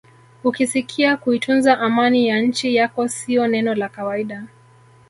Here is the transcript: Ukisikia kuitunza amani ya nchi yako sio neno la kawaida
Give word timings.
Ukisikia 0.43 1.17
kuitunza 1.17 1.79
amani 1.79 2.27
ya 2.27 2.39
nchi 2.39 2.75
yako 2.75 3.07
sio 3.07 3.47
neno 3.47 3.75
la 3.75 3.89
kawaida 3.89 4.43